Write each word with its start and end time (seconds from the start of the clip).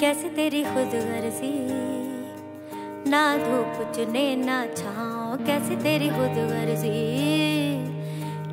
कैसे 0.00 0.28
तेरी 0.28 0.62
खुद 0.64 0.92
गर्जी? 0.94 1.48
ना 3.10 3.36
धूप 3.36 3.92
चुने, 3.96 4.36
ना 4.36 4.66
छाओ 4.76 5.36
कैसे 5.46 5.76
तेरी 5.76 6.08
खुद 6.08 6.38
गर्जी? 6.50 7.00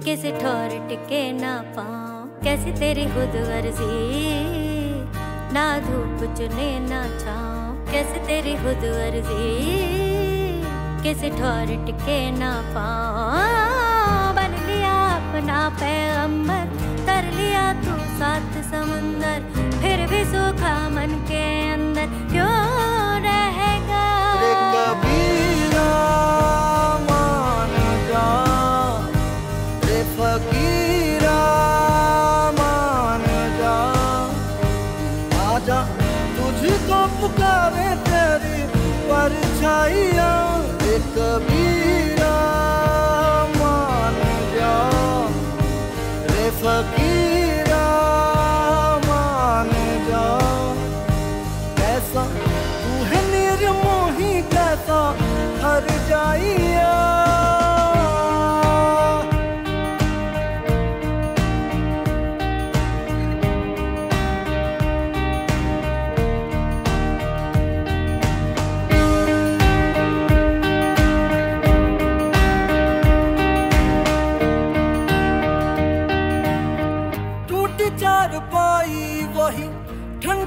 किसे 0.02 0.32
ठोर 0.32 0.76
टिके, 0.90 1.22
ना 1.32 1.54
पाओ 1.78 2.44
कैसे 2.44 2.72
तेरी 2.72 3.06
खुद 3.06 3.38
गर्जी? 3.44 3.96
ना 5.54 5.66
धूप 5.80 6.20
चुने, 6.38 6.80
ना 6.80 7.02
छाओ 7.20 7.92
कैसे 7.92 8.26
तेरी 8.28 8.56
खुद 8.56 8.84
गर्जी? 8.84 9.48
किसे 11.04 11.30
ठोर 11.30 11.86
टिके, 11.86 12.20
ना 12.32 12.52
पाओ 12.76 14.36
बन 14.36 14.52
लिया 14.68 14.98
अपना 15.16 15.70
पैगंबर 15.80 16.66
कर 17.06 17.32
लिया 17.32 17.74
तू 17.74 17.98
सात 18.20 18.64
समुंदर। 18.74 19.27
तुझको 36.38 37.00
पुकारे 37.20 37.90
तेरी 38.08 38.60
परछाइया 39.10 40.32
रे 40.82 40.98
कबीरा 41.16 42.36
मान 43.56 44.20
जा। 44.54 44.76
रे 46.32 46.48
फकीरा 46.62 47.86
मान 49.08 49.74
जा। 50.10 50.26
कैसा 51.80 52.24
तू 52.84 52.94
है 53.12 53.22
निर्मोही 53.34 54.32
कैसा 54.56 55.02
हर 55.66 55.92
जाइया 56.10 56.67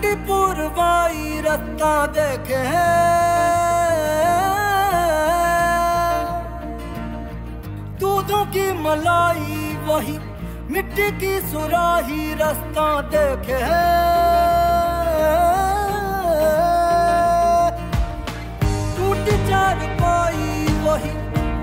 ठंडी 0.00 0.14
पुरवाई 0.26 1.40
रत्ता 1.44 1.94
देखे 2.16 2.60
दूधों 8.00 8.44
की 8.55 8.64
मलाई 8.80 9.60
वही, 9.89 10.16
मिट्टी 10.72 11.10
की 11.20 11.34
सुराही 11.50 12.34
रास्ता 12.40 12.89
देखे 13.12 13.60
टूटी 18.96 19.36
चार 19.48 19.86
पाई 20.00 20.48
वही, 20.86 21.14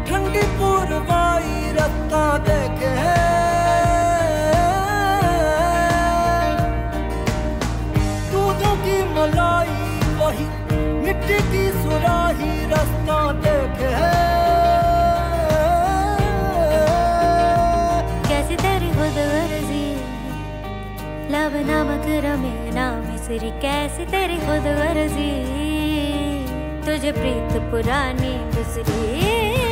ठंडी 0.09 0.45
पुरवाई 0.59 1.73
रत्ता 1.79 2.25
देखे 2.49 2.95
लब 21.31 21.55
नमक 21.69 22.05
रमे 22.25 22.55
नाम 22.71 22.99
मिसरी 23.05 23.49
कैसे 23.61 24.05
तेरी 24.11 24.37
खुद 24.45 24.67
वर्जी 24.79 25.31
तुझे 26.85 27.11
प्रीत 27.11 27.61
पुरानी 27.71 28.33
गुजरी। 28.55 29.66